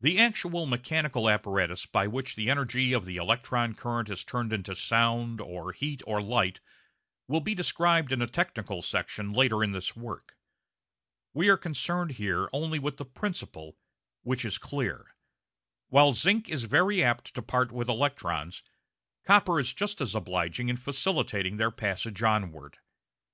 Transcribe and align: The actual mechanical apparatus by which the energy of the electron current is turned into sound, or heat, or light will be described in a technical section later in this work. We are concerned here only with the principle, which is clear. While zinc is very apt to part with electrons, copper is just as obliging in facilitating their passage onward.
The 0.00 0.18
actual 0.18 0.64
mechanical 0.64 1.28
apparatus 1.28 1.84
by 1.84 2.06
which 2.06 2.36
the 2.36 2.48
energy 2.48 2.94
of 2.94 3.04
the 3.04 3.18
electron 3.18 3.74
current 3.74 4.08
is 4.08 4.24
turned 4.24 4.50
into 4.50 4.74
sound, 4.74 5.42
or 5.42 5.72
heat, 5.72 6.02
or 6.06 6.22
light 6.22 6.60
will 7.28 7.42
be 7.42 7.54
described 7.54 8.12
in 8.12 8.22
a 8.22 8.26
technical 8.26 8.80
section 8.80 9.30
later 9.30 9.62
in 9.62 9.72
this 9.72 9.94
work. 9.94 10.38
We 11.34 11.50
are 11.50 11.58
concerned 11.58 12.12
here 12.12 12.48
only 12.54 12.78
with 12.78 12.96
the 12.96 13.04
principle, 13.04 13.76
which 14.22 14.42
is 14.46 14.56
clear. 14.56 15.14
While 15.88 16.14
zinc 16.14 16.48
is 16.48 16.64
very 16.64 17.02
apt 17.04 17.34
to 17.34 17.42
part 17.42 17.70
with 17.72 17.90
electrons, 17.90 18.62
copper 19.22 19.60
is 19.60 19.74
just 19.74 20.00
as 20.00 20.14
obliging 20.14 20.70
in 20.70 20.78
facilitating 20.78 21.58
their 21.58 21.70
passage 21.70 22.22
onward. 22.22 22.78